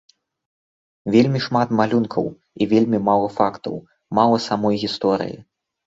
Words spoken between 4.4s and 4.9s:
самой